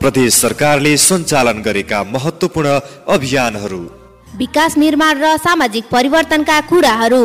[0.00, 2.68] प्रदेश सरकारले सञ्चालन गरेका महत्वपूर्ण
[3.08, 3.82] अभियानहरू।
[4.36, 7.24] विकास निर्माण र सामाजिक परिवर्तनका कुराहरू।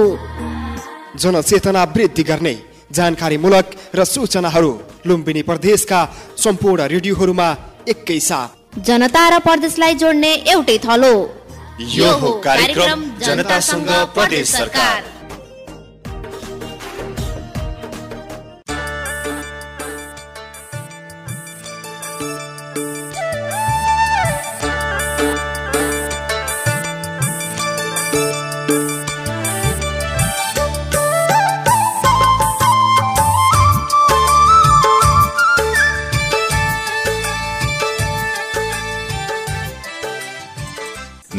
[1.22, 2.56] जनचेतना वृद्धि गर्ने
[2.92, 4.72] जानकारीमूलक र सूचनाहरू
[5.08, 6.00] लुम्बिनी प्रदेशका
[6.38, 7.50] सम्पूर्ण रेडियोहरूमा
[7.88, 8.50] एकै साथ।
[8.88, 11.14] जनता र प्रदेशलाई जोड्ने एउटै थलो।
[11.80, 15.19] यो हो कार्यक्रम जनतासँग प्रदेश सरकार।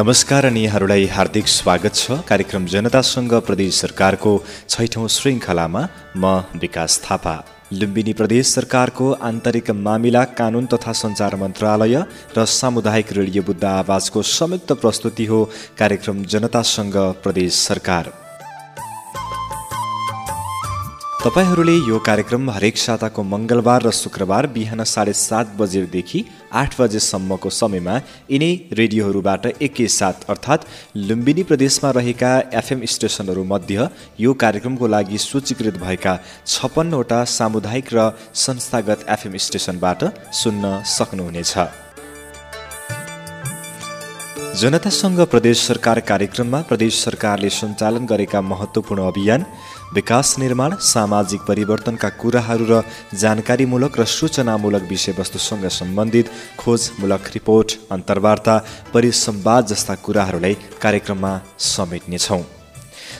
[0.00, 4.32] नमस्कार अनि यहाँहरूलाई हार्दिक स्वागत छ। कार्यक्रम जनतासँग प्रदेश सरकारको
[4.68, 5.82] छैठौँ श्रृङ्खलामा
[6.16, 6.24] म
[6.56, 7.34] विकास थापा।
[7.72, 11.96] लुम्बिनी प्रदेश सरकारको आन्तरिक मामिला कानुन तथा सञ्चार मन्त्रालय
[12.38, 15.44] र सामुदायिक रेडियो बुद्ध आवाजको संयुक्त प्रस्तुति हो।
[15.78, 18.12] कार्यक्रम जनतासँग प्रदेश सरकार।
[21.20, 26.20] तपाईँहरूले यो कार्यक्रम हरेक साताको मङ्गलबार र शुक्रबार बिहान साढे सात बजेदेखि
[26.60, 27.96] आठ बजेसम्मको समयमा
[28.30, 28.48] यिनै
[28.80, 30.64] रेडियोहरूबाट एकैसाथ अर्थात्
[31.08, 38.08] लुम्बिनी प्रदेशमा रहेका एफएम स्टेसनहरू मध्य यो कार्यक्रमको लागि सूचीकृत भएका छप्पन्नवटा सामुदायिक र
[38.46, 40.08] संस्थागत एफएम स्टेसनबाट
[40.40, 41.54] सुन्न सक्नुहुनेछ।
[44.60, 49.44] जनतासँग प्रदेश सरकार कार्यक्रममा प्रदेश सरकारले सञ्चालन गरेका महत्त्वपूर्ण अभियान
[49.92, 52.82] विकास निर्माण सामाजिक परिवर्तनका कुराहरू र
[53.14, 56.26] जानकारीमूलक र सूचनामूलक विषयवस्तुसँग सम्बन्धित
[56.58, 58.54] खोजमूलक रिपोर्ट अन्तर्वार्ता
[58.94, 61.32] परिसम्वाद जस्ता कुराहरूलाई कार्यक्रममा
[61.66, 62.42] समेट्नेछौँ।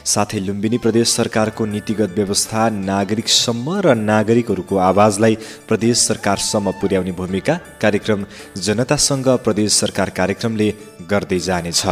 [0.05, 5.35] साथै लुम्बिनी प्रदेश सरकारको नीतिगत व्यवस्था नागरिकसम्म र नागरिकहरूको आवाजलाई
[5.69, 8.25] प्रदेश सरकारसम्म पुर्याउने भूमिका कार्यक्रम
[8.67, 10.69] जनतासँग प्रदेश सरकार कार्यक्रमले
[11.11, 11.83] गर्दै जानेछ।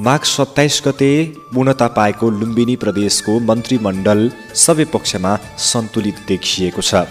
[0.00, 1.10] माघ सत्ताइस गते
[1.54, 4.20] पूर्णता पाएको लुम्बिनी प्रदेशको मन्त्रीमण्डल
[4.54, 7.02] सबै पक्षमा सन्तुलित देखिएको छ।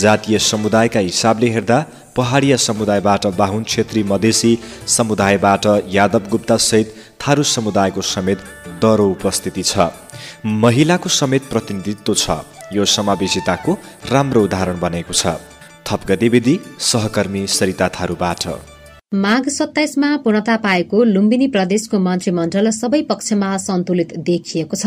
[0.00, 1.78] जातीय समुदायका हिसाबले हेर्दा
[2.16, 4.52] पहाडिया समुदायबाट बाहुन छेत्री मधेसी
[4.96, 8.48] समुदायबाट यादव गुप्ता सहित थारू समुदायको समेत
[8.82, 9.90] दरो उपस्थिति छ।
[10.64, 12.40] महिलाको समेत प्रतिनिधित्व छ।
[12.72, 13.78] यो समावेशिताको
[14.12, 15.38] राम्रो उदाहरण बनेको छ।
[15.86, 18.71] थप गतिविधि सहकर्मी सरिता थारूबाट।
[19.14, 24.86] माघ सत्ताइसमा पूर्णता पाएको लुम्बिनी प्रदेशको मन्त्रीमण्डल सबै पक्षमा सन्तुलित देखिएको छ।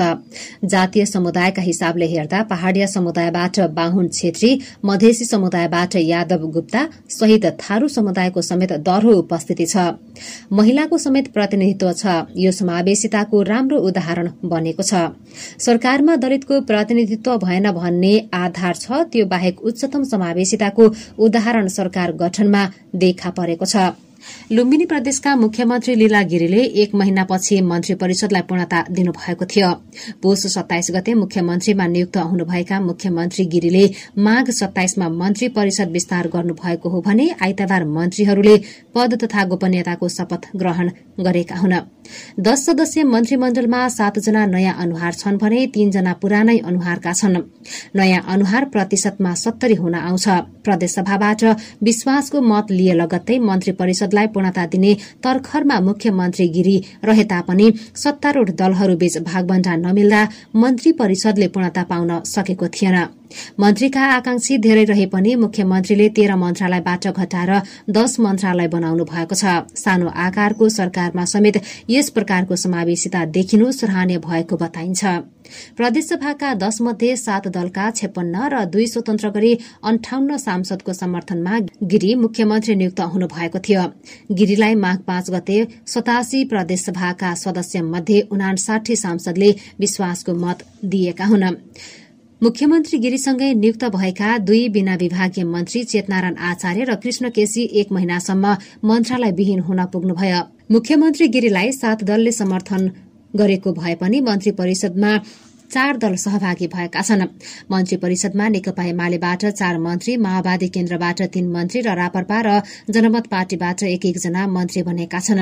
[0.65, 4.49] जातीय समुदायका हिसाबले हेर्दा पहाड़िया समुदायबाट बाहुन छेत्री
[4.85, 9.93] मधेसी समुदायबाट यादव गुप्ता सहित थारू समुदायको समेत दरहो उपस्थिति छ।
[10.51, 15.03] महिलाको समेत प्रतिनिधित्व छ। यो समावेशिताको राम्रो उदाहरण बनेको छ।
[15.59, 22.65] सरकारमा दलितको प्रतिनिधित्व भएन भन्ने आधार छ। त्यो बाहेक उच्चतम समावेशिताको उदाहरण सरकार गठनमा
[22.95, 23.93] देखा परेको छ।
[24.51, 29.69] लुम्बिनी प्रदेशका मुख्यमन्त्री लीला गिरीले एक महिनापछि मन्त्री परिषदलाई पूर्णता दिनुभएको थियो।
[30.21, 33.85] पुष सत्ताइस गते मुख्यमन्त्रीमा नियुक्त हुनुभएका मुख्यमन्त्री गिरीले
[34.17, 38.55] माघ सत्ताइसमा मन्त्री परिषद विस्तार गर्नुभएको हो भने आइतबार मन्त्रीहरूले
[38.95, 41.75] पद तथा गोपनीयताको शपथ ग्रहण गरेका हुन्।
[42.39, 47.37] दश सदस्यीय मन्त्रीमण्डलमा सातजना नयाँ अनुहार छन् भने तीनजना पुरानै अनुहारका छन्।
[47.95, 50.27] नयाँ अनुहार प्रतिशतमा सत्तरी हुन आउँछ।
[50.65, 51.43] प्रदेशसभाबाट
[51.83, 54.93] विश्वासको मत लिए लगत्तै मन्त्री परिषदलाई पूर्णता दिने
[55.23, 60.21] तर्खरमा मुख्यमन्त्री गिरी रहे तापनि सत्तारूढ़ दलहरूबीच भागबण्डा नमिल्दा
[60.55, 62.97] मन्त्री परिषदले पूर्णता पाउन सकेको थिएन।
[63.59, 67.51] मन्त्रीका आकांक्षी धेरै रहे पनि मुख्यमन्त्रीले तेह्र मन्त्रालयबाट घटाएर
[67.91, 74.55] दश मन्त्रालय बनाउनु भएको छ। सानो आकारको सरकारमा समेत यस प्रकारको समावेशिता देखिनु सराहनीय भएको
[74.57, 75.34] बताइन्छ।
[75.77, 82.75] प्रदेशसभाका दश मध्ये सात दलका छेपन्न र दुई स्वतन्त्र गरी अन्ठाउन्न सांसदको समर्थनमा गिरी मुख्यमन्त्री
[82.75, 83.83] नियुक्त हुनुभएको थियो।
[84.31, 85.57] गिरीलाई माघ पाँच गते
[85.87, 91.53] सतासी प्रदेशसभाका सदस्य मध्ये उनासाठी सांसदले विश्वासको मत दिएका हुन्।
[92.41, 98.55] मुख्यमन्त्री गिरीसँगै नियुक्त भएका दुई बिना विभागीय मन्त्री चेतनारायण आचार्य र कृष्ण केसी एक महिनासम्म
[98.83, 102.91] मन्त्रालय विहीन हुन पुग्नुभयो। मुख्यमन्त्री गिरीलाई सात दलले समर्थन
[103.35, 105.11] गरेको भए पनि मन्त्री परिषदमा
[105.71, 107.23] चार दल सहभागी भएका छन्।
[107.71, 113.83] मन्त्री परिषदमा नेकपा एमालेबाट चार मन्त्री माओवादी केन्द्रबाट तीन मन्त्री र रापरपा र जनमत पार्टीबाट
[113.85, 115.41] एक एकजना मन्त्री बनेका छन्।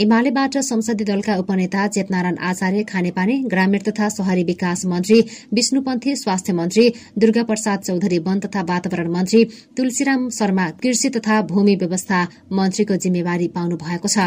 [0.00, 5.20] एमालेबाट संसदीय दलका उपनेता चेतनारायण आचार्य खानेपानी ग्रामीण तथा शहरी विकास मन्त्री
[5.54, 6.88] विष्णुपन्थी स्वास्थ्य मन्त्री
[7.18, 9.44] दुर्गा प्रसाद चौधरी वन तथा वातावरण मन्त्री
[9.76, 12.20] तुलसीराम शर्मा कृषि तथा भूमि व्यवस्था
[12.52, 14.18] मन्त्रीको जिम्मेवारी पाउनु भएको छ।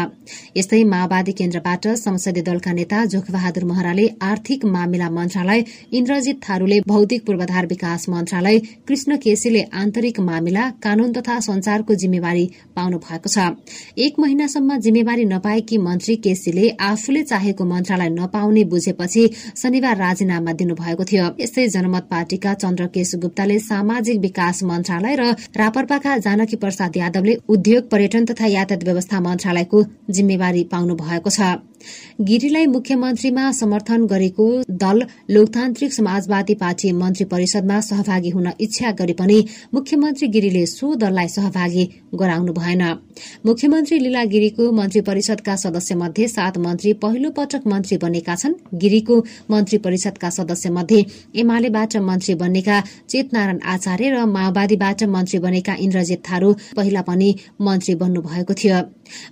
[0.56, 7.24] यस्तै माओवादी केन्द्रबाट संसदीय दलका नेता जोखबहादुर महराले आर्थिक मामिला मन्त्री मन्त्रालय इन्द्रजित थारूले भौतिक
[7.26, 8.58] पूर्वाधार विकास मन्त्रालय
[8.88, 12.46] कृष्ण केसीले आन्तरिक मामिला कानून तथा संचारको जिम्मेवारी
[12.76, 13.38] पाउनु भएको छ।
[13.98, 21.26] एक महिनासम्म जिम्मेवारी नपाएकी मन्त्री केसीले आफूले चाहेको मन्त्रालय नपाउने बुझेपछि शनिबार राजीनामा दिनुभएको थियो।
[21.40, 28.24] यस्तै जनमत पार्टीका चन्द्रकेश गुप्ताले सामाजिक विकास मन्त्रालय र रापरपाका जानकी प्रसाद यादवले उद्योग पर्यटन
[28.30, 31.58] तथा यातायात व्यवस्था मन्त्रालयको जिम्मेवारी पाउनु भएको छ।
[32.20, 39.36] गिरीलाई मुख्यमन्त्रीमा समर्थन गरेको दल लोकतान्त्रिक समाजवादी पार्टी मन्त्री परिषदमा सहभागी हुन इच्छा गरे पनि
[39.74, 41.84] मुख्यमन्त्री गिरीले सो दललाई सहभागी
[42.14, 42.82] गराउनु भएन।
[43.46, 49.16] मुख्यमन्त्री लीला गिरीको मन्त्री परिषदका सदस्य मध्ये सात मन्त्री पहिलो पटक मन्त्री बनेका छन्। गिरीको
[49.50, 51.04] मन्त्री परिषदका सदस्य मध्ये
[51.36, 58.20] एमालेबाट मन्त्री बन्नेका चेतनारायण आचार्य र माओवादीबाट मन्त्री बनेका इन्द्रजित थारू पहिला पनि मन्त्री बन्नु
[58.22, 58.82] भएको थियो।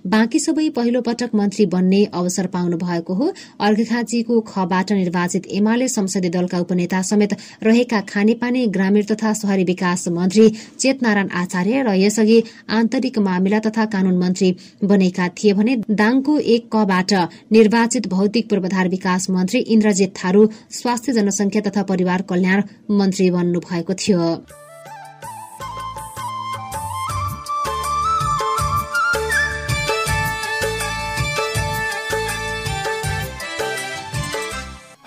[0.07, 6.29] बाँकी सबै पहिलो पटक मन्त्री बन्ने अवसर पाउनु भएको हो। अर्घखाँचीको खबाट निर्वाचित एमाले संसदीय
[6.29, 7.33] दलका उपनेता समेत
[7.63, 10.49] रहेका खानेपानी ग्रामीण तथा शहरी विकास मन्त्री
[10.79, 14.51] चेतनारायण आचार्य र यसअघि आन्तरिक मामिला तथा कानून मन्त्री
[14.83, 17.13] बनेका थिए भने दाङको एक कबाट
[17.51, 23.93] निर्वाचित भौतिक पूर्वाधार विकास मन्त्री इन्द्रजित थारू स्वास्थ्य जनसंख्या तथा परिवार कल्याण मन्त्री बन्नु भएको
[23.93, 24.62] थियो।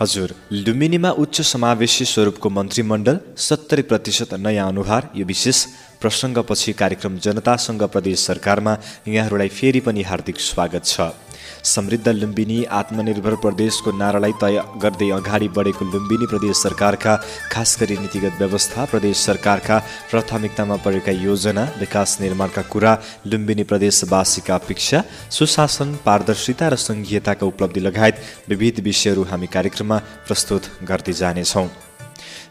[0.00, 5.64] हजुर लुम्बिनीमा उच्च समावेशी स्वरूपको मन्त्रीमण्डल सत्तरी प्रतिशत नयाँ अनुहार यो विशेष
[6.00, 8.76] प्रसङ्गपछि कार्यक्रम जनतासँग प्रदेश सरकारमा
[9.08, 11.25] यहाँहरूलाई फेरि पनि हार्दिक स्वागत छ।
[11.66, 17.14] समृद्ध लुम्बिनी आत्मनिर्भर प्रदेशको नारालाई तय गर्दै अगाडि बढेको लुम्बिनी प्रदेश सरकारका
[17.52, 19.78] खास गरी नीतिगत व्यवस्था प्रदेश सरकारका
[20.10, 22.92] प्राथमिकतामा परेका योजना विकास निर्माणका कुरा
[23.26, 25.02] लुम्बिनी प्रदेशवासीका अपेक्षा
[25.38, 31.66] सुशासन पारदर्शिता र सङ्घीयताका उपलब्धि लगायत विविध विषयहरू हामी कार्यक्रममा प्रस्तुत गर्दै जानेछौँ।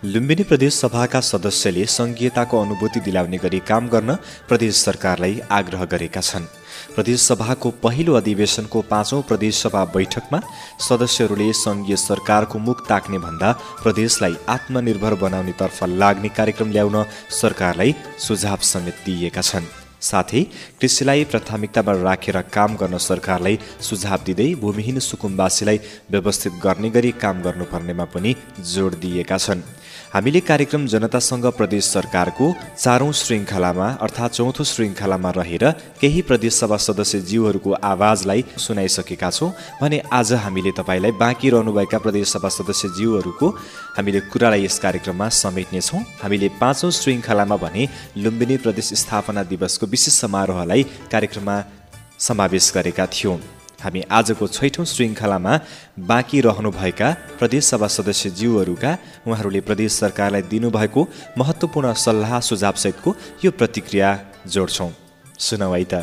[0.03, 4.19] लुम्बिनी प्रदेश सभाका सदस्यले सङ्घीयताको अनुभूति दिलाउने गरी काम गर्न
[4.49, 6.51] प्रदेश सरकारलाई आग्रह गरेका छन्।
[6.95, 10.39] प्रदेशसभाको पहिलो अधिवेशनको पाँचौँ प्रदेशसभा बैठकमा
[10.87, 13.51] सदस्यहरूले सङ्घीय सरकारको मुख ताक्ने भन्दा
[13.83, 17.03] प्रदेशलाई आत्मनिर्भर बनाउनेतर्फ लाग्ने कार्यक्रम ल्याउन
[17.41, 17.95] सरकारलाई
[18.27, 20.41] सुझाव समेत दिएका छन्। साथै
[20.79, 25.79] कृषिलाई प्राथमिकतामा राखेर काम गर्न सरकारलाई सुझाव दिँदै भूमिहीन सुकुम्बासीलाई
[26.11, 28.35] व्यवस्थित गर्ने गरी काम गर्नुपर्नेमा पनि
[28.73, 29.61] जोड दिएका छन्।
[30.15, 32.45] हामीले कार्यक्रम जनतासँग प्रदेश सरकारको
[32.77, 35.63] चारौँ श्रृङ्खलामा अर्थात् चौथो श्रृङ्खलामा रहेर
[36.01, 39.51] केही प्रदेशसभा सदस्य जीवहरूको आवाजलाई सुनाइसकेका छौँ।
[39.81, 43.49] भने आज हामीले तपाईँलाई बाँकी रहनुभएका प्रदेशसभा सदस्य जीवहरूको
[43.97, 50.83] हामीले कुरालाई यस कार्यक्रममा समेट्नेछौँ हामीले पाँचौँ श्रृङ्खलामा भने लुम्बिनी प्रदेश स्थापना दिवसको विशेष समारोहलाई
[51.11, 51.57] कार्यक्रममा
[52.19, 53.37] समावेश गरेका थियौँ।
[53.83, 55.53] हामी आजको छैठौँ श्रृङ्खलामा
[56.09, 58.91] बाँकी रहनुभएका प्रदेशसभा सदस्य जीवहरूका
[59.27, 61.07] उहाँहरूले प्रदेश सरकारलाई दिनुभएको
[61.37, 64.09] महत्त्वपूर्ण सल्लाह सुझावसहितको यो प्रतिक्रिया
[64.47, 64.91] जोड्छौँ।
[65.39, 65.93] सुनौ है त।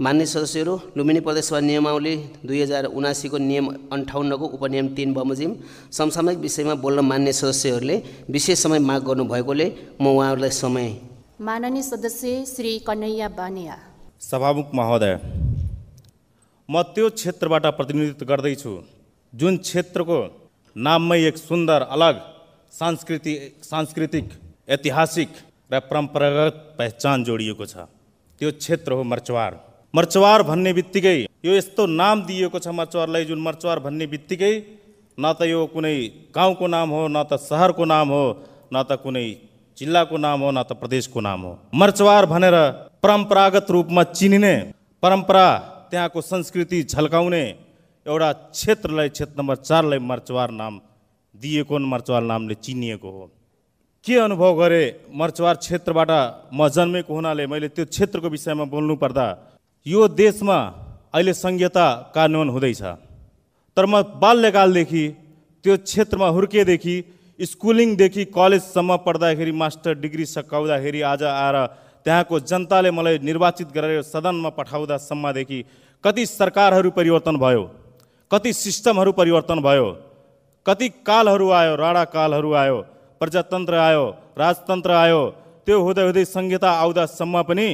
[0.00, 2.14] मान्य सदस्यहरू लुम्बिनी प्रदेशसभा नियमावली
[2.46, 5.54] दुई हजार उनासीको नियम अन्ठाउन्नको उपनियम तिन बमोजिम
[5.92, 7.96] समसामयिक विषयमा बोल्न मान्य सदस्यहरूले
[8.30, 9.66] विशेष समय माग गर्नुभएकोले
[10.00, 10.90] म उहाँहरूलाई समय
[11.40, 13.78] माननीय सदस्य श्री कन्हैया बानिया।
[14.22, 15.14] सभामुख महोदय
[16.68, 18.72] म त्यो क्षेत्रबाट प्रतिनिधित्व गर्दैछु
[19.32, 20.18] जुन क्षेत्रको
[20.76, 22.20] नाममै एक सुन्दर अलग
[22.72, 24.26] सांस्कृतिक सांस्कृतिक
[24.76, 25.30] ऐतिहासिक
[25.70, 27.74] र परम्परागत पहिचान जोडिएको छ।
[28.40, 29.52] त्यो क्षेत्र हो मर्चवार।
[29.94, 34.54] मर्चवार भन्ने बित्तिकै यो यस्तो नाम दिएको छ मर्चवारलाई जुन मर्चवार भन्ने बित्तिकै
[35.18, 35.96] न त यो कुनै
[36.36, 38.24] गाउँको नाम हो न त सहरको नाम हो
[38.72, 39.26] न त कुनै
[39.78, 42.56] जिल्लाको नाम हो न त प्रदेशको नाम हो। मर्चवार भनेर
[43.02, 44.54] परम्परागत रूपमा चिनिने
[45.02, 45.46] परम्परा
[45.90, 47.42] त्यहाँको संस्कृति झल्काउने
[48.06, 50.74] एउटा क्षेत्रलाई क्षेत्र नम्बर चारलाई मर्चवार नाम
[51.34, 53.26] दिएको मर्चवार नामले चिनिएको हो।
[54.06, 54.86] के अनुभव गरेँ
[55.20, 56.10] मर्चवार क्षेत्रबाट
[56.54, 59.26] म जन्मेको हुनाले मैले त्यो क्षेत्रको विषयमा बोल्नु पर्दा
[59.86, 60.58] यो देशमा
[61.14, 62.82] अहिले संहिता कानुन हुँदैछ।
[63.76, 65.04] तर म बाल्यकालदेखि
[65.64, 66.96] त्यो क्षेत्रमा हुर्किएदेखि
[67.50, 71.56] स्कुलिङदेखि कलेजसम्म पढ्दाखेरि मास्टर डिग्री सकाउँदाखेरि आज आएर
[72.06, 75.58] त्यहाँको जनताले मलाई निर्वाचित गरेर सदनमा पठाउँदासम्मदेखि
[76.04, 77.62] कति सरकारहरू परिवर्तन भयो
[78.30, 79.88] कति सिस्टमहरू परिवर्तन भयो
[80.66, 82.78] कति कालहरू आयो राणा कालहरू आयो
[83.20, 84.04] प्रजातन्त्र आयो
[84.38, 85.22] राजतन्त्र आयो
[85.66, 87.68] त्यो हुँदै हुँदै संहिता आउँदासम्म पनि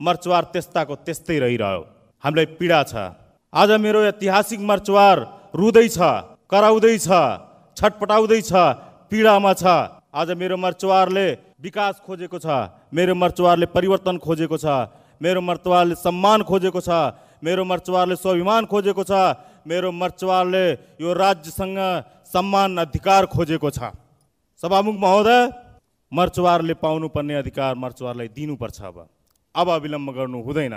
[0.00, 1.82] मर्चवार त्यस्ताको त्यस्तै रहिरह्यो।
[2.24, 2.94] हामीलाई पीडा छ।
[3.52, 5.16] आज मेरो ऐतिहासिक मर्चवार
[5.54, 5.98] रुँदैछ
[6.50, 7.08] कराउँदैछ
[7.76, 8.52] छटपटाउँदैछ
[9.10, 9.64] पीडामा छ।
[10.14, 11.26] आज मेरो मर्चवारले
[11.60, 12.46] विकास खोजेको छ
[12.94, 14.64] मेरो मर्चवारले परिवर्तन खोजेको छ
[15.22, 16.88] मेरो मर्चवारले सम्मान खोजेको छ
[17.44, 19.10] मेरो मर्चवारले स्वाभिमान खोजेको छ
[19.66, 21.78] मेरो मर्चवारले यो राज्यसँग
[22.26, 23.78] सम्मान अधिकार खोजेको छ।
[24.62, 25.52] सभामुख महोदय
[26.12, 29.08] मर्चवारले पाउनुपर्ने अधिकार मर्चवारलाई दिनुपर्छ अब।
[29.56, 30.74] अब अविलम्ब गर्नु हुँदैन।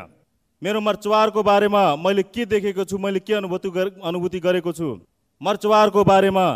[0.63, 4.99] मेरो मर्चवारको बारेमा मैले के देखेको छु मैले के अनुभूति गरे- अनुभूति गरेको छु?
[5.41, 6.47] मर्चवारको बारेमा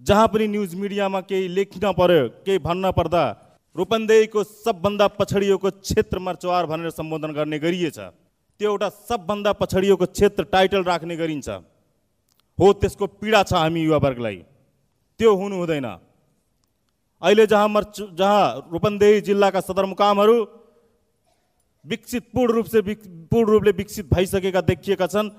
[0.00, 3.22] जहाँ पनि न्युज मिडियामा केही लेख्न पर्यो केही भन्न पर्दा
[3.76, 7.98] रूपन्देहीको सबभन्दा पछडिएको क्षेत्र मर्चवार भनेर सम्बोधन गर्ने गरिएछ।
[8.58, 11.48] त्यो एउटा सबभन्दा पछडिएको क्षेत्र टाइटल राख्ने गरिन्छ।
[12.58, 14.36] हो त्यसको पीडा छ हामी युवावर्गलाई।
[15.18, 15.86] त्यो हुनु हुँदैन।
[17.22, 20.48] अहिले जहाँ मर्च जहाँ रूपन्देही जिल्लाका सदरमुकामहरू
[21.86, 25.30] विकसित पूर्ण रूप से विक- पूर्ण रूपले विकसित भइसकेका देखिएका छन्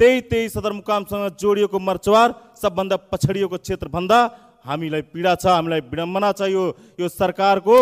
[0.00, 2.28] त्यही त्यही सदरमुकामसँग जोडिएको मर्चवार
[2.62, 4.18] सबभन्दा पछडिएको क्षेत्रभन्दा
[4.66, 6.62] हामीलाई पीडा छ हामीलाई विडम्बना छ यो
[7.00, 7.76] यो सरकारको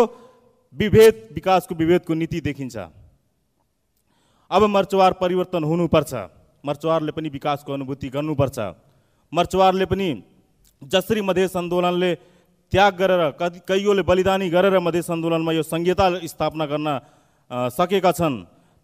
[0.75, 2.75] विभेद विकासको विभेदको नीति देखिन्छ।
[4.51, 6.13] अब मर्चवार परिवर्तन हुनुपर्छ।
[6.63, 8.57] मर्चवारले पनि विकासको अनुभूति गर्नुपर्छ।
[9.33, 10.09] मर्चवारले पनि
[10.81, 12.11] जसरी मधेस आन्दोलनले
[12.71, 13.21] त्याग गरेर
[13.69, 16.87] कैयौँले बलिदानी गरेर मधेस आन्दोलनमा यो संहिता स्थापना गर्न
[17.73, 18.35] सकेका छन्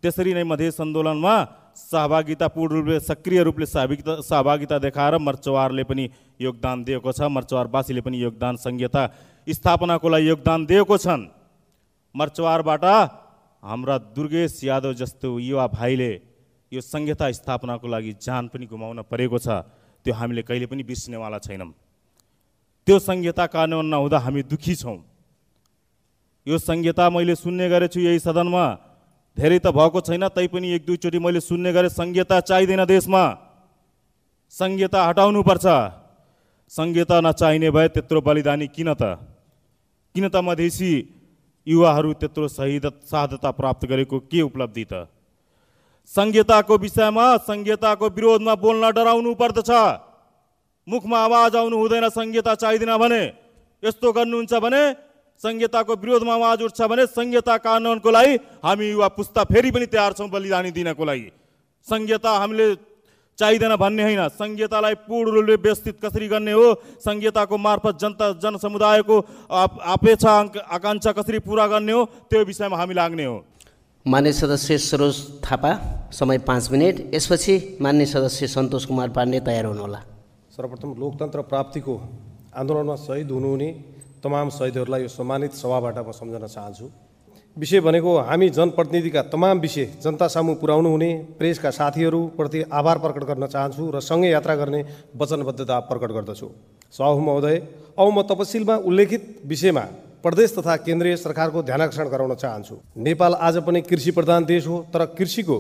[0.04, 1.36] त्यसरी नै मधेस आन्दोलनमा
[1.78, 6.04] सहभागिता पूर्ण रूपले सक्रिय रूपले सहभागिता सहभागिता देखाएर मर्चवारले पनि
[6.40, 9.04] योगदान दिएको छ। मर्चवारवासीले पनि योगदान संहिता
[9.48, 11.22] स्थापनाको लागि योगदान दिएको छन्।
[12.16, 12.86] मर्चवारबाट
[13.64, 16.12] हाम्रा दुर्गेश यादव जस्तो युवा भाइले
[16.72, 19.48] यो संहिता स्थापनाको लागि जान पनि गुमाउन परेको छ।
[20.06, 21.72] त्यो हामीले कहिले पनि बिर्सिनेवाला छैनौँ।
[22.88, 24.98] त्यो संहिता कार्यान्वयन नहुँदा हामी दुःखी छौँ।
[26.48, 28.66] यो संहिता मैले सुन्ने गरेछु यही सदनमा।
[29.40, 33.24] धेरै त भएको छैन तैपनि एक दुईचोटि मैले सुन्ने गरेँ संहिता चाहिँदैन देशमा।
[34.54, 35.66] संहिता हटाउनुपर्छ।
[36.72, 39.16] संहिता नचाहिने भए त्यत्रो बलिदानी किन त?
[40.12, 40.92] किन त मधेसी
[41.68, 45.08] युवाहरू त्यत्रो शहीद शाहदता प्राप्त गरेको के उपलब्धि त?
[46.12, 49.72] संहिताको विषयमा संहिताको विरोधमा बोल्न डराउनु पर्दछ।
[50.88, 53.24] मुखमा आवाज आउनु हुँदैन संहिता चाहिँदैन भने।
[53.84, 54.84] यस्तो गर्नुहुन्छ भने
[55.44, 60.30] संहिताको विरोधमा आवाज उठ्छ भने संहिता कानुनको लागि हामी युवा पुस्ता फेरि पनि तयार छौँ
[60.30, 61.32] बलिदानी दिनको लागि।
[61.88, 62.76] संहिता हामीले
[63.40, 66.74] चाहिँदैन भन्ने होइन। संहितालाई पूर्ण रूपले व्यवस्थित कसरी गर्ने हो?
[67.00, 69.16] संहिताको मार्फत जनता जनसमुदायको
[69.48, 70.32] अपेक्षा
[70.76, 72.04] आकाङ्क्षा कसरी पुरा गर्ने हो?
[72.28, 73.38] त्यो विषयमा हामी लाग्ने हो।
[74.06, 75.72] मान्य सदस्य सरोज थापा
[76.12, 80.00] समय पाँच मिनट। यसपछि मान्य सदस्य सन्तोष कुमार पाण्डे तयार हुनुहोला।
[80.52, 81.96] सर्वप्रथम लोकतन्त्र प्राप्तिको
[82.60, 83.70] आन्दोलनमा शहीद हुनुहुने
[84.24, 86.86] तमाम शहीदहरूलाई यो सम्मानित सभाबाट म सम्झन चाहन्छु।
[87.58, 91.10] विषय भनेको हामी जनप्रतिनिधिका तमाम विषय जनता सामु पुर्याउनु हुने
[91.40, 94.84] प्रेसका साथीहरूप्रति आभार प्रकट गर्न चाहन्छु र सँगै यात्रा गर्ने
[95.16, 96.48] वचनबद्धता प्रकट गर्दछु।
[96.94, 97.58] सभापति महोदय
[98.00, 99.86] अब म तपसिलमा उल्लेखित विषयमा
[100.24, 105.06] प्रदेश तथा केन्द्रीय सरकारको ध्यानकर्षण गराउन चाहन्छु। नेपाल आज पनि कृषि प्रधान देश हो तर
[105.18, 105.58] कृषिको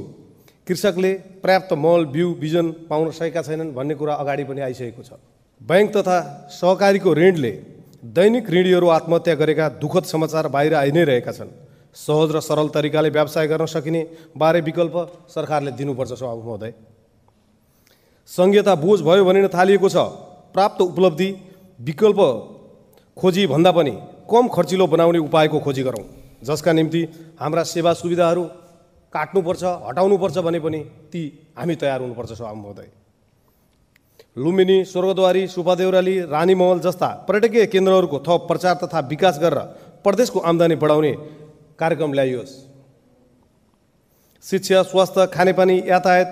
[0.68, 1.14] कृषकले
[1.44, 5.12] पर्याप्त मल बिउ बिजन पाउन सकेका छैनन् भन्ने कुरा अगाडि पनि आइसकेको छ।
[5.62, 6.18] ब्याङ्क तथा
[6.52, 7.52] सहकारीको ऋणले
[8.04, 11.50] दैनिक ऋणीहरू आत्महत्या गरेका दुःखद समाचार बाहिर आइ नै रहेका छन्।
[11.96, 14.02] सहज र सरल तरिकाले व्यवसाय गर्न सकिने
[14.38, 14.96] बारे विकल्प
[15.30, 16.74] सरकारले दिनुपर्छ सभापति महोदय।
[18.30, 19.98] संहिता बोझ भयो भनिन थालिएको छ।
[20.56, 21.30] प्राप्त उपलब्धि
[21.80, 22.20] विकल्प
[23.18, 23.94] खोजी भन्दा पनि
[24.32, 26.06] कम खर्चिलो बनाउने उपायको खोजी गरौँ।
[26.44, 27.02] जसका निम्ति
[27.40, 28.44] हाम्रा सेवा सुविधाहरू
[29.14, 30.80] काट्नुपर्छ हटाउनुपर्छ भने पनि
[31.12, 31.22] ती
[31.58, 32.88] हामी तयार हुनुपर्छ सभापति महोदय।
[34.38, 39.60] लुम्बिनी स्वर्गद्वारी सुपादेउराली रानीमहल जस्ता पर्यटकीय केन्द्रहरूको थप प्रचार तथा विकास गरेर
[40.06, 41.12] प्रदेशको आम्दानी बढाउने
[41.80, 42.52] कार्यक्रम ल्याइयोस्।
[44.44, 46.30] शिक्षा स्वास्थ्य खानेपानी यातायात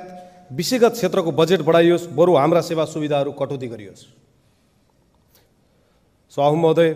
[0.51, 4.05] विषयगत क्षेत्रको बजेट बढाइयोस् बरु हाम्रा सेवा सुविधाहरू कटौती गरियोस्।
[6.37, 6.89] सभापति महोदय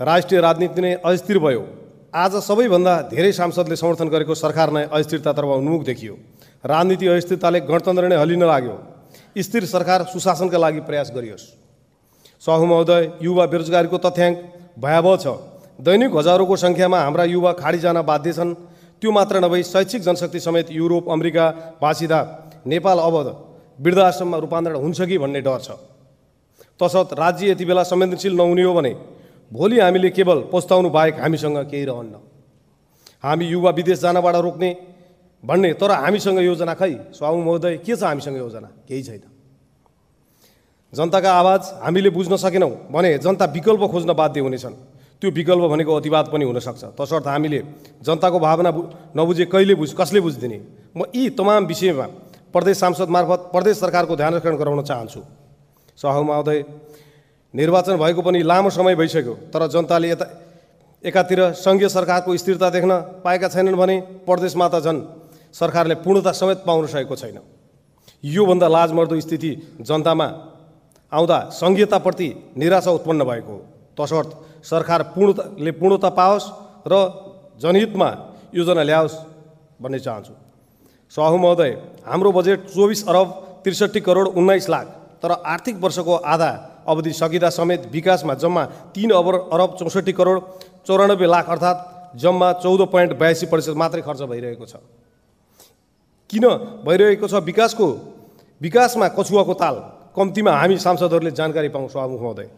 [0.00, 1.62] राष्ट्रिय राजनीति नै अस्थिर भयो।
[2.14, 6.14] आज सबैभन्दा धेरै सांसदले समर्थन गरेको सरकार नै अस्थिरतातर्फ उन्मुख देखियो।
[6.64, 8.76] राजनीति अस्थिरताले गणतन्त्र नै हलिन लाग्यो।
[9.36, 11.44] स्थिर सरकार सुशासनका लागि प्रयास गरियोस्।
[12.42, 14.36] सभापति महोदय युवा बेरोजगारीको तथ्याङ्क
[14.78, 15.26] भयावह छ।
[15.78, 18.54] दैनिक हजारौँको सङ्ख्यामा हाम्रा युवा खाडी जान बाध्य छन्।
[19.02, 21.44] त्यो मात्र नभई शैक्षिक जनशक्ति समेत युरोप अमेरिका
[21.82, 22.20] भाषिदा
[22.66, 23.14] नेपाल अब
[23.78, 25.70] वृद्धाश्रममा रूपान्तरण हुन्छ कि भन्ने डर छ।
[26.80, 28.92] तसर्थ राज्य यति बेला संवेदनशील नहुने हो भने
[29.50, 32.14] भोलि हामीले केवल पस्ताउनु बाहेक हामीसँग केही रहन्न।
[33.22, 34.70] हामी युवा विदेश जानबाट रोक्ने
[35.44, 37.10] भन्ने तर हामीसँग योजना खै?
[37.14, 38.68] स्वामी महोदय के छ हामीसँग योजना?
[38.88, 39.20] केही छैन।
[40.94, 44.72] जनताका आवाज हामीले बुझ्न सकेनौँ भने जनता विकल्प खोज्न बाध्य हुनेछन्।
[45.20, 47.62] त्यो विकल्प भनेको अतिवाद पनि हुनसक्छ। तसर्थ हामीले
[48.02, 48.84] जनताको भावना बु-
[49.16, 50.60] नबुझे कहिले बुझ कसले बुझिदिने?
[50.96, 52.06] म यी तमाम विषयमा
[52.52, 55.20] प्रदेश सांसद मार्फत प्रदेश सरकारको ध्यान आकर्षण गराउन चाहन्छु।
[55.96, 56.64] सह महोदय
[57.54, 60.40] निर्वाचन भएको पनि लामो समय भइसक्यो तर जनताले यता
[61.04, 65.17] एकातिर सङ्घीय सरकारको स्थिरता देख्न पाएका छैनन् भने प्रदेशमा त झन्
[65.54, 67.38] सरकारले पूर्णता समेत पाउन सकेको छैन।
[68.24, 69.50] योभन्दा लाजमर्दो स्थिति
[69.80, 70.26] जनतामा
[71.12, 73.60] आउँदा सङ्घीयताप्रति निराशा उत्पन्न भएको हो।
[73.96, 74.30] तसर्थ
[74.64, 76.46] सरकार पूर्णले पूर्णता पाओस्
[76.86, 76.94] र
[77.62, 78.08] जनहितमा
[78.54, 79.16] योजना ल्याओस्
[79.82, 80.34] भन्ने चाहन्छु।
[81.12, 81.70] साहु महोदय
[82.06, 83.28] हाम्रो बजेट चौबिस अरब
[83.64, 84.86] त्रिसठी करोड उन्नाइस लाख
[85.22, 86.50] तर आर्थिक वर्षको आधा
[86.86, 88.64] अवधि सकिँदा समेत विकासमा जम्मा
[88.94, 90.38] तिन अबर अरब चौसठी करोड
[90.86, 94.76] चौरानब्बे लाख अर्थात् जम्मा चौध पोइन्ट बयासी प्रतिशत मात्रै खर्च भइरहेको छ।
[96.30, 96.44] किन
[96.84, 97.88] भइरहेको छ विकासको?
[98.60, 99.76] विकासमा कछुवाको ताल।
[100.16, 102.48] कम्तीमा हामी सांसदहरूले जानकारी पाउँ सभामुख महोदय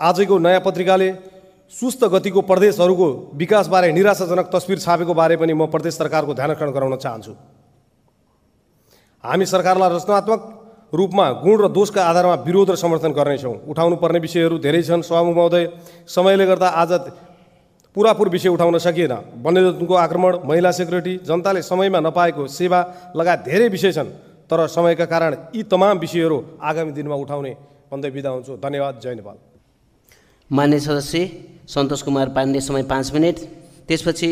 [0.00, 1.08] आजको नयाँ पत्रिकाले
[1.72, 6.96] सुस्त गतिको प्रदेशहरूको विकासबारे निराशाजनक तस्विर छापेको बारे पनि म प्रदेश सरकारको ध्यान आकर्षण गराउन
[6.96, 7.32] चाहन्छु।
[9.24, 10.40] हामी सरकारलाई रचनात्मक
[10.92, 15.34] रूपमा गुण र दोषका आधारमा विरोध र समर्थन गर्नेछौँ। उठाउनु पर्ने विषयहरू धेरै छन् सभामुख
[15.36, 15.64] महोदय
[16.06, 16.92] समयले गर्दा आज
[17.96, 22.80] पुरापुर विषय उठाउन सकिएन। वन्यजन्तुको आक्रमण महिला सेक्युरिटी जनताले समयमा नपाएको सेवा
[23.16, 24.10] लगायत धेरै विषय छन्।
[24.50, 27.52] तर समयका कारण यी तमाम विषयहरू आगामी दिनमा उठाउने
[27.90, 29.36] भन्दै बिदा हुन्छु। धन्यवाद। जय नेपाल।
[30.50, 31.20] मान्य सदस्य
[31.68, 33.36] सन्तोष कुमार पाण्डे समय पाँच मिनट।
[33.88, 34.30] त्यसपछि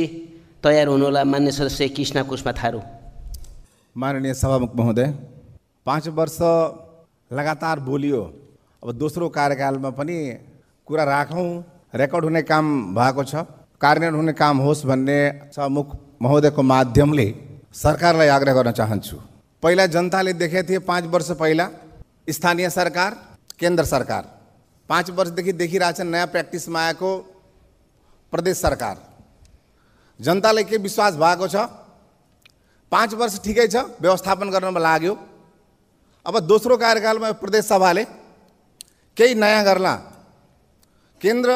[0.64, 2.80] तयार हुनुहोला मान्य सदस्य कृष्ण कुष्मा थारू।
[3.96, 5.06] माननीय सभामुख महोदय
[5.86, 6.38] पाँच वर्ष
[7.30, 8.22] लगातार बोलियो।
[8.82, 10.18] अब दोस्रो कार्यकालमा पनि
[10.86, 11.48] कुरा राखौँ।
[11.94, 13.34] रेकर्ड हुने काम भएको छ।
[13.80, 15.18] कार्यान्वयन हुने काम होस् भन्ने
[15.52, 15.86] सभामुख
[16.22, 17.26] महोदयको माध्यमले
[17.74, 19.16] सरकारलाई आग्रह गर्न चाहन्छु।
[19.62, 21.68] पहिला जनताले देखेको थिए पाँच वर्ष पहिला
[22.30, 23.10] स्थानीय सरकार
[23.58, 24.22] केन्द्र सरकार।
[24.88, 27.10] पाँच वर्षदेखि देखिरहेछन् नयाँ प्र्याक्टिसमा आएको
[28.32, 28.96] प्रदेश सरकार।
[30.20, 31.56] जनतालाई के विश्वास भएको छ?
[32.92, 35.14] पाँच वर्ष ठिकै छ व्यवस्थापन गर्नमा लाग्यो।
[36.26, 38.04] अब दोस्रो कार्यकालमा प्रदेश सभाले
[39.16, 39.94] केही नयाँ गर्ला।
[41.20, 41.50] केन्द्र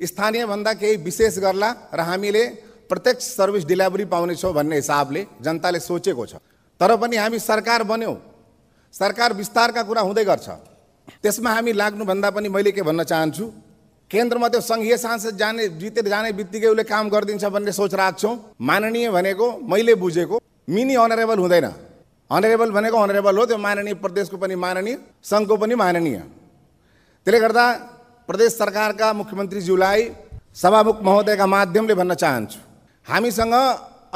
[0.00, 2.44] स्थानीयभन्दा केही विशेष गर्ला र हामीले
[2.90, 6.34] प्रत्यक्ष सर्भिस डेलिभरी पाउनेछौँ भन्ने हिसाबले जनताले सोचेको छ।
[6.80, 8.16] तर पनि हामी सरकार बन्यौँ।
[8.94, 10.48] सरकार विस्तारका कुरा हुँदै गर्छ।
[11.22, 13.44] त्यसमा हामी लाग्नुभन्दा पनि मैले के भन्न चाहन्छु
[14.10, 19.10] केन्द्रमा त्यो सङ्घीय सांसद जाने जितेर जाने बित्तिकै उसले काम गरिदिन्छ भन्ने सोच राख्छौँ। माननीय
[19.10, 20.36] भनेको मैले बुझेको
[20.68, 21.66] मिनी अनरेबल हुँदैन।
[22.30, 26.18] अनरेबल भनेको अनरेबल हो त्यो माननीय प्रदेशको पनि माननीय सङ्घको पनि माननीय।
[27.26, 27.64] त्यसले गर्दा
[28.28, 30.00] प्रदेश सरकारका मुख्यमन्त्रीज्यूलाई
[30.54, 32.58] सभामुख महोदयका माध्यमले भन्न चाहन्छु।
[33.06, 33.54] हामीसँग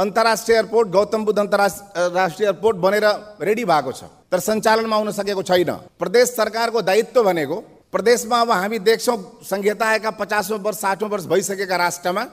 [0.02, 3.06] अन्तर्राष्ट्रिय एयरपोर्ट गौतम बुद्ध अन्तर्राष्ट्रिय एयरपोर्ट बनेर
[3.40, 7.56] रेडी भएको छ तर सञ्चालनमा आउन सकेको छैन। प्रदेश सरकारको दायित्व भनेको
[7.94, 12.26] प्रदेशमा अब हामी देख्छौँ संहिता आएका पचासौँ वर्ष साठौँ वर्ष भइसकेका राष्ट्रमा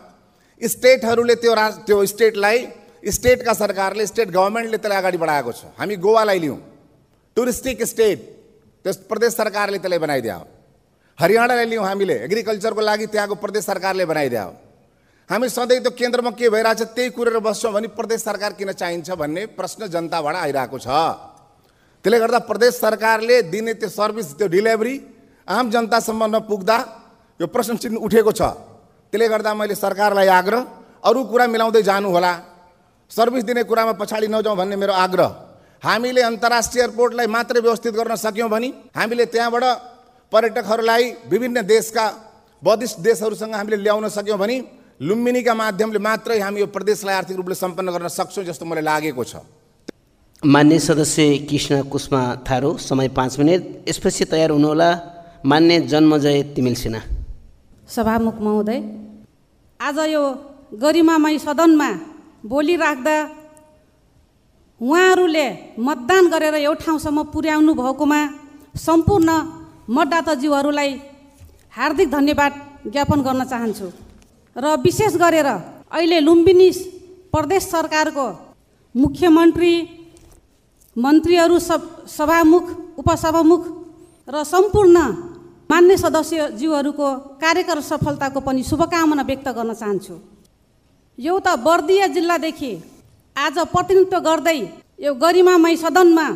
[0.62, 2.68] स्टेटहरूले त्यो रा त्यो स्टेटलाई
[3.06, 6.60] स्टेटका सरकारले स्टेट गभर्मेन्टले त्यसलाई अगाडि बढाएको छ। हामी गोवालाई लियौँ
[7.38, 8.20] टुरिस्टिक स्टेट
[8.86, 10.57] त्यस प्रदेश सरकारले त्यसलाई बनाइदियो
[11.20, 14.50] हरियाणालाई लियौँ हामीले एग्रिकल्चरको लागि त्यहाँको प्रदेश सरकारले बनाइदियो
[15.30, 19.46] हामी सधैँ त्यो केन्द्रमा के भइरहेछ त्यही कुरेर बस्छौँ भने प्रदेश सरकार किन चाहिन्छ भन्ने
[19.58, 20.88] प्रश्न जनताबाट आइरहेको छ।
[22.06, 24.96] त्यसले गर्दा प्रदेश सरकारले दिने त्यो सर्भिस त्यो डेलिभरी
[25.48, 26.78] आम जनतासम्म नपुग्दा
[27.40, 28.42] यो प्रश्न चिन्ह उठेको छ।
[29.10, 30.62] त्यसले गर्दा मैले सरकारलाई आग्रह
[31.02, 32.34] अरू कुरा मिलाउँदै जानु होला
[33.12, 35.30] सर्भिस दिने कुरामा पछाडि नजाउँ भन्ने मेरो आग्रह।
[35.82, 39.97] हामीले अन्तर्राष्ट्रिय एयरपोर्टलाई मात्रै व्यवस्थित गर्न सक्यौँ भने हामीले त्यहाँबाट
[40.32, 42.06] पर्यटकहरूलाई विभिन्न देशका
[42.62, 44.58] बौद्धिस्ट देशहरूसँग हामीले ल्याउन सक्यौँ भने
[45.02, 49.36] लुम्बिनीका माध्यमले मात्रै हामी यो प्रदेशलाई आर्थिक रूपले सम्पन्न गर्न सक्छौँ जस्तो मलाई लागेको छ।
[50.44, 54.90] मान्य सदस्य कृष्ण कुष्मा थारू समय पाँच मिनट। यसपछि तयार हुनुहोला
[55.46, 57.02] मान्य जन्मजय तिमिल सिन्हा
[57.88, 58.80] सभामुख महोदय
[59.80, 60.24] आज यो
[60.76, 61.90] गरिमामय सदनमा
[62.46, 63.18] बोलिराख्दा
[64.82, 65.48] उहाँहरूले
[65.80, 68.20] मतदान गरेर यो ठाउँसम्म पुर्याउनु भएकोमा
[68.78, 69.30] सम्पूर्ण
[69.90, 70.92] मतदाताज्यूहरूलाई
[71.78, 72.54] हार्दिक धन्यवाद
[72.92, 73.88] ज्ञापन गर्न चाहन्छु
[74.56, 76.70] र विशेष गरेर अहिले लुम्बिनी
[77.34, 78.28] प्रदेश सरकारको
[78.96, 79.74] मुख्यमन्त्री
[80.96, 82.66] मन्त्रीहरू सब सभामुख
[83.00, 83.64] उपसभामुख
[84.28, 84.98] र सम्पूर्ण
[85.72, 87.08] मान्य सदस्यज्यूहरूको
[87.44, 90.16] कार्यक्रम सफलताको पनि शुभकामना व्यक्त गर्न चाहन्छु।
[91.20, 92.72] एउटा बर्दिया जिल्लादेखि
[93.36, 94.60] आज प्रतिनिधित्व गर्दै
[95.00, 96.28] यो गरिमामय सदनमा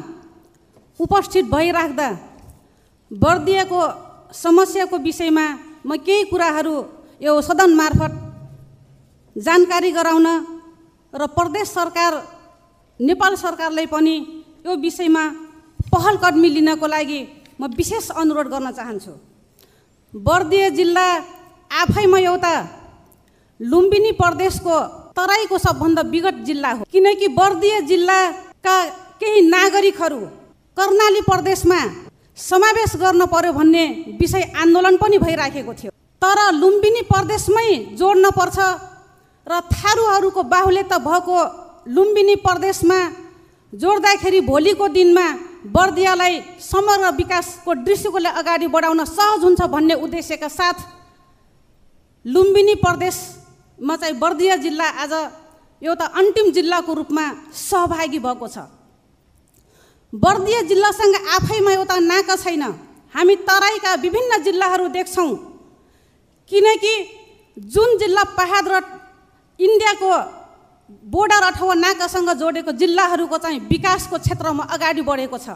[0.99, 2.07] उपस्थित भइराख्दा
[3.12, 3.82] बर्दियाको
[4.34, 5.45] समस्याको विषयमा
[5.86, 6.76] म केही कुराहरू
[7.21, 8.12] यो सदन मार्फत
[9.36, 10.28] जानकारी गराउन
[11.13, 12.13] र प्रदेश सरकार
[13.00, 14.15] नेपाल सरकारलाई पनि
[14.65, 15.24] यो विषयमा
[15.91, 17.19] पहल कदमी लिनको लागि
[17.60, 19.12] म विशेष अनुरोध गर्न चाहन्छु।
[20.13, 21.08] बर्दिया जिल्ला
[21.71, 22.56] आफैमा एउटा
[23.60, 24.76] लुम्बिनी प्रदेशको
[25.17, 28.76] तराईको सबभन्दा विगत जिल्ला हो। किनकि बर्दिया जिल्लाका
[29.19, 30.19] केही नागरिकहरू
[30.78, 31.80] कर्णाली प्रदेशमा
[32.41, 33.84] समावेश गर्न पर्यो भन्ने
[34.19, 38.58] विषय आन्दोलन पनि भइराखेको थियो। तर लुम्बिनी प्रदेशमै जोड्न पर्छ
[39.47, 41.38] र थारूहरूको बाहुल्यता भएको
[41.88, 42.99] लुम्बिनी प्रदेशमा
[43.73, 45.25] जोड्दाखेरि भोलिको दिनमा
[45.67, 50.77] बर्दियालाई समग्र विकासको दृष्टिकोणले अगाडि बढाउन सहज हुन्छ भन्ने उद्देश्यका साथ
[52.25, 55.13] लुम्बिनी प्रदेशमा चाहिँ बर्दिया जिल्ला आज
[55.82, 57.25] एउटा अन्तिम जिल्लाको रूपमा
[57.62, 58.58] सहभागी भएको छ।
[60.13, 62.63] बर्दिया जिल्लासँग आफैमा एउटा नाका छैन।
[63.15, 65.32] हामी तराईका विभिन्न जिल्लाहरू देख्छौँ।
[66.52, 66.93] किनकि
[67.58, 68.82] जुन जिल्ला पहाड र
[69.60, 70.12] इन्डियाको
[71.08, 75.56] बोर्डर अथवा नाकासँग जोडेको जिल्लाहरूको चाहिँ विकासको क्षेत्रमा अगाडि बढेको छ।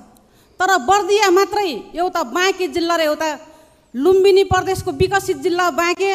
[0.60, 3.30] तर बर्दिया मात्रै एउटा बाँके जिल्ला र एउटा
[3.94, 6.12] लुम्बिनी प्रदेशको विकसित जिल्ला बाँके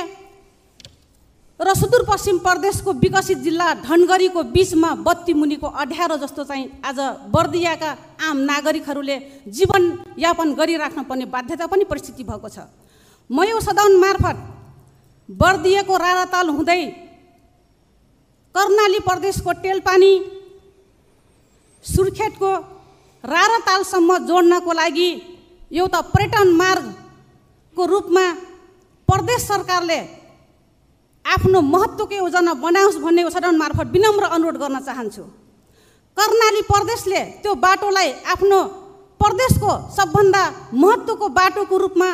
[1.60, 7.90] र सुदूरपश्चिम प्रदेशको विकसित जिल्ला धनगढीको बिचमा बत्ती मुनिको अध्यारो जस्तो चाहिँ आज बर्दियाका
[8.24, 12.64] आम नागरिकहरूले जीवनयापन गरिराख्न पर्ने बाध्यता पनि परिस्थिति भएको छ।
[13.30, 14.36] म यो सदन मार्फत
[15.28, 16.82] बर्दिएको राराताल हुँदै
[18.54, 20.12] कर्णाली प्रदेशको तेलपानी
[21.84, 22.52] सुर्खेतको
[23.24, 25.10] रारातालसम्म जोड्नको लागि
[25.72, 28.24] एउटा पर्यटन मार्गको रूपमा
[29.08, 30.00] प्रदेश सरकारले
[31.24, 35.22] आफ्नो महत्त्वको योजना बनाओस् भन्ने सदन मार्फत विनम्र अनुरोध गर्न चाहन्छु।
[36.16, 38.58] कर्णाली प्रदेशले त्यो बाटोलाई आफ्नो
[39.20, 40.42] प्रदेशको सबभन्दा
[40.74, 42.10] महत्त्वको बाटोको रूपमा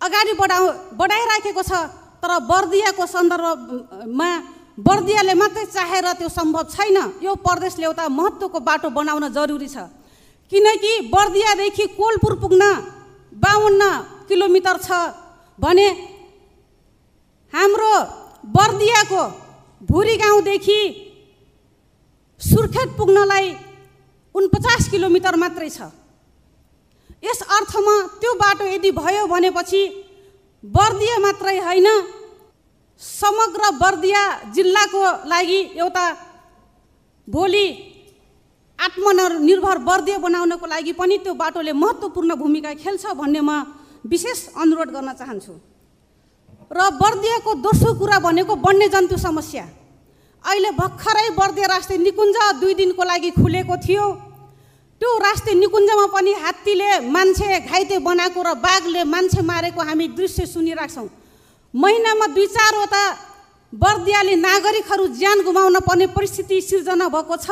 [0.00, 0.64] अगाडि बढाउ
[1.00, 1.72] बढाइराखेको छ
[2.20, 4.30] तर बर्दियाको सन्दर्भमा
[4.78, 9.88] बर्दियाले मात्रै चाहेर त्यो सम्भव छैन। यो प्रदेशले एउटा महत्त्वको बाटो बनाउन जरुरी छ।
[10.52, 12.62] किनकि बर्दियादेखि कोलपुर पुग्न
[13.32, 13.82] बाहन्न
[14.28, 14.88] किलोमिटर छ
[15.58, 15.88] भने
[17.56, 17.92] हाम्रो
[18.52, 19.22] बर्दियाको
[19.82, 20.80] भुरी गाउँदेखि
[22.40, 23.46] सुर्खेत पुग्नलाई
[24.34, 25.88] उनपचास किलोमिटर मात्रै छ।
[27.24, 29.82] यस अर्थमा त्यो बाटो यदि भयो भनेपछि
[30.64, 31.88] बर्दिया मात्रै होइन
[33.02, 34.22] समग्र बर्दिया
[34.54, 36.06] जिल्लाको लागि एउटा
[37.28, 37.66] भोलि
[38.78, 43.50] आत्मनिर्भर बर्दिया बनाउनको लागि पनि त्यो बाटोले महत्त्वपूर्ण भूमिका खेल्छ भन्ने म
[44.04, 45.54] विशेष अनुरोध गर्न चाहन्छु।
[46.70, 49.64] र बर्दियाको दोस्रो कुरा भनेको वन्यजन्तु समस्या।
[50.44, 54.06] अहिले भर्खरै बर्दिया राष्ट्रिय निकुञ्ज दुई दिनको लागि खुलेको थियो।
[55.00, 61.08] त्यो राष्ट्रिय निकुञ्जमा पनि हात्तीले मान्छे घाइते बनाएको र बाघले मान्छे मारेको हामी दृश्य सुनिरहेछौँ
[61.74, 63.02] महिनामा दुई चारवटा
[63.72, 67.50] बर्दियाली नागरिकहरू ज्यान गुमाउन पर्ने परिस्थिति सिर्जना भएको छ।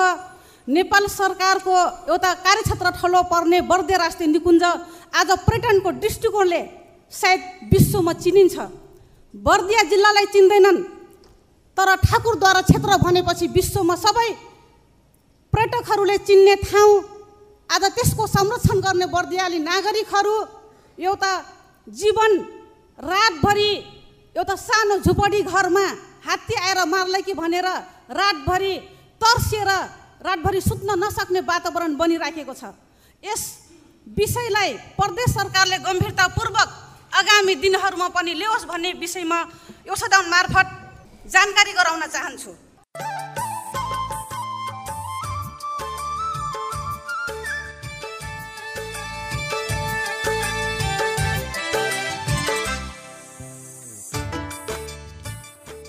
[0.68, 1.74] नेपाल सरकारको
[2.08, 6.62] एउटा कार्यक्षेत्र ठलो पर्ने बर्दिया राष्ट्रिय निकुञ्ज आज पर्यटनको दृष्टिकोणले
[7.12, 8.56] सायद विश्वमा चिनिन्छ।
[9.34, 10.78] बर्दिया जिल्लालाई चिन्दैनन्।
[11.76, 14.30] तर ठाकुरद्वारा क्षेत्र भनेपछि विश्वमा सबै
[15.52, 16.92] पर्यटकहरूले चिन्ने ठाउँ
[17.70, 20.36] आज त्यसको संरक्षण गर्ने बर्दियाली नागरिकहरू
[20.98, 21.32] एउटा
[21.86, 22.30] जीवन
[22.98, 23.70] रातभरि
[24.36, 25.86] एउटा सानो झुपडी घरमा
[26.26, 27.66] हात्ती आएर मार्ला कि भनेर
[28.14, 28.74] रातभरि
[29.20, 29.70] तर्सिएर
[30.22, 32.70] रातभरि सुत्न नसक्ने वातावरण बनिराखेको छ।
[33.22, 33.42] यस
[34.06, 36.68] विषयलाई प्रदेश सरकारले गम्भीरतापूर्वक
[37.14, 39.38] आगामी दिनहरूमा पनि ल्याओस् भन्ने विषयमा
[39.88, 40.66] यो सदन मार्फत
[41.30, 42.50] जानकारी गराउन चाहन्छु।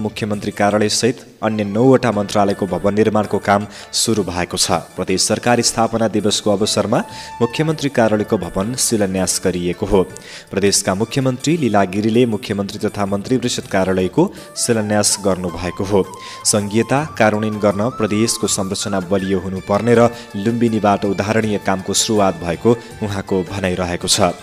[0.06, 3.62] मुख्यमन्त्री कार्यालयसहित अन्य नौवटा मन्त्रालयको भवन निर्माणको काम
[3.94, 7.00] सुरु भएको छ। प्रदेश सरकार स्थापना दिवसको अवसरमा
[7.42, 10.02] मुख्यमन्त्री कार्यालयको भवन शिलान्यास गरिएको हो।
[10.52, 14.24] प्रदेशका मुख्यमन्त्री लीला गिरीले मुख्यमन्त्री तथा मन्त्री परिषद कार्यालयको
[14.58, 16.02] शिलान्यास गर्नुभएको हो।
[16.46, 22.72] सङ्घीयता कार्यान्वयन गर्न प्रदेशको संरचना बलियो हुनुपर्ने र लुम्बिनीबाट उदाहरणीय कामको सुरुवात भएको
[23.04, 24.34] उहाँको भनाइरहेको छ।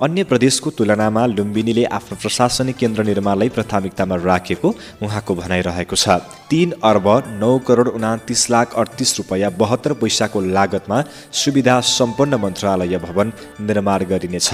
[0.00, 4.68] अन्य प्रदेशको तुलनामा लुम्बिनीले आफ्नो प्रशासनिक केन्द्र निर्माणलाई प्राथमिकतामा राखेको
[5.02, 7.08] उहाँको भनाइरहेको छ। तिन अर्ब
[7.40, 11.02] नौ करोड उनातिस लाख अडतिस रुपियाँ बहत्तर पैसाको लागतमा
[11.34, 14.50] सुविधा सम्पन्न मन्त्रालय भवन निर्माण गरिनेछ।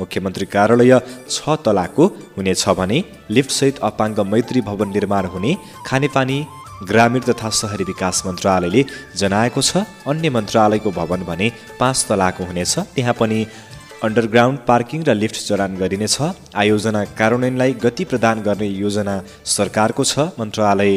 [0.00, 0.92] मुख्यमन्त्री कार्यालय
[1.30, 2.04] छ तलाको
[2.36, 5.56] हुनेछ भने लिफ्टसहित अपाङ्ग मैत्री भवन निर्माण हुने
[5.88, 6.38] खानेपानी
[6.84, 8.84] ग्रामीण तथा सहरी विकास मन्त्रालयले
[9.16, 13.38] जनाएको छ। अन्य मन्त्रालयको भवन भने पाँच तलाको हुनेछ। त्यहाँ पनि
[14.06, 16.16] अन्डरग्राउन्ड पार्किङ र लिफ्ट जडान गरिनेछ
[16.62, 19.14] आयोजना कार्यान्वयनलाई गति प्रदान गर्ने योजना
[19.46, 20.92] सरकारको छ। मन्त्रालय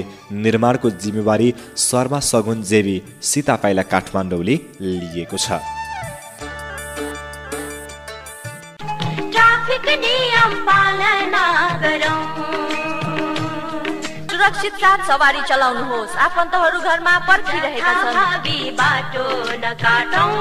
[0.45, 5.47] निर्माणको जिम्मेवारी शर्मा सगुन जेबी सीता पाइला काठमाडौँले लिएको छ।
[14.31, 18.17] सुरक्षित साथ सवारी चलाउनुहोस्। आफन्तहरू घरमा पर्खिरहेका छन्।
[18.81, 19.25] बाटो
[19.63, 20.33] नकाटौँ।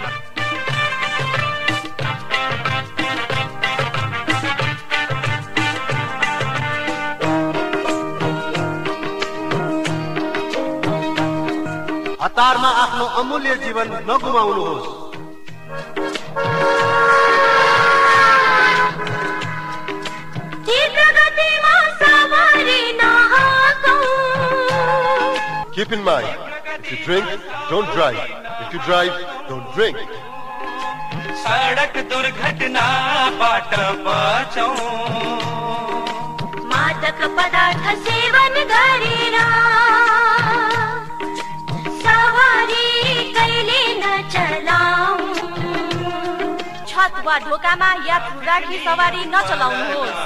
[12.22, 14.88] हतारमा आफ्नो अमूल्य जीवन नगुमाउनुहोस्।
[25.76, 26.26] Keep in mind,
[26.80, 27.26] if you drink,
[27.70, 28.18] don't drive.
[28.64, 29.12] If you drive,
[29.50, 29.98] don't drink.
[31.42, 33.74] सडक दुर्घटनाबाट
[34.06, 34.76] बचौँ।
[36.72, 39.36] मादक पदार्थ सेवन गरेर
[42.06, 42.88] सवारी
[43.36, 45.18] कहिले नचलाऊ
[46.90, 50.24] छत वा ढोकामा यात्रु राखी सवारी नचलाउनुहोस्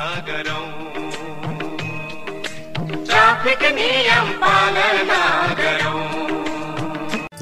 [3.19, 5.17] ट्राफिक नियम पालना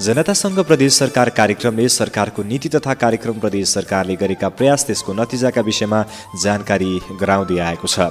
[0.05, 5.99] जनतासँग प्रदेश सरकार कार्यक्रमले सरकारको नीति तथा कार्यक्रम प्रदेश सरकारले गरेका प्रयास त्यसको नतिजाका विषयमा
[6.43, 6.89] जानकारी
[7.21, 8.09] गराउँदै आएको छ।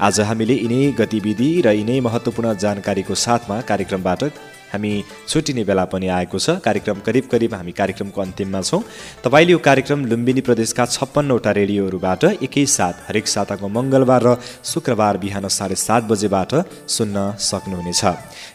[0.00, 4.22] आज हामीले यिनै गतिविधि र यिनै महत्त्वपूर्ण जानकारीको साथमा कार्यक्रमबाट
[4.72, 4.92] हामी
[5.28, 8.82] छुट्टिने बेला पनि आएको छ। कार्यक्रम करिब करिब हामी कार्यक्रमको अन्तिममा छौँ।
[9.24, 15.74] तपाईँले यो कार्यक्रम लुम्बिनी प्रदेशका छप्पन्नवटा रेडियोहरूबाट एकैसाथ हरेक साताको मङ्गलबार र शुक्रबार बिहान साढे
[15.76, 16.52] सात बजेबाट
[16.86, 18.04] सुन्न सक्नुहुनेछ।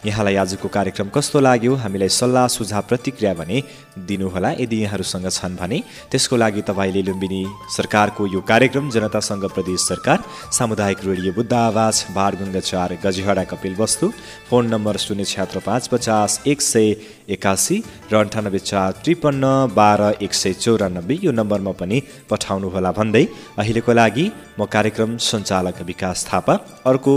[0.05, 1.75] यहाँलाई आजको कार्यक्रम कस्तो लाग्यो?
[1.83, 3.57] हामीलाई सल्लाह सुझाव प्रतिक्रिया भने
[3.99, 5.77] दिनुहोला। यदि यहाँहरूसँग छन् भने
[6.11, 7.41] त्यसको लागि तपाईँले लुम्बिनी
[7.77, 10.19] सरकारको यो कार्यक्रम जनतासँग प्रदेश सरकार
[10.51, 14.11] सामुदायिक रेडियो बुद्ध आवाज बाढगङ्गा चार गजिहडा कपिल वस्तु
[14.49, 16.89] फोन नम्बर शून्य छ्यात्र पाँच पचास एक सय
[17.29, 17.77] एकासी
[18.11, 19.43] र अन्ठानब्बे चार त्रिपन्न
[19.75, 21.97] बाह्र एक सय चौरानब्बे यो नम्बरमा पनि
[22.29, 23.23] पठाउनुहोला भन्दै
[23.57, 24.25] अहिलेको लागि
[24.59, 26.55] म कार्यक्रम सञ्चालक विकास थापा
[26.91, 27.13] अर्को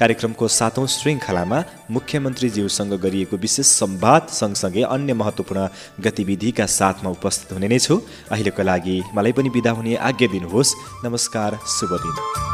[0.00, 1.58] कार्यक्रमको सातौँ श्रृङ्खलामा
[1.96, 5.68] मुख्यमन्त्रीज्यूसँग गरिएको विशेष संवाद सँगसँगै अन्य महत्त्वपूर्ण
[6.06, 8.00] गतिविधिका साथमा उपस्थित हुने नै छु।
[8.34, 10.74] अहिलेको लागि मलाई पनि बिदा हुने आज्ञा दिनुहोस्।
[11.06, 12.53] नमस्कार शुभ दिन।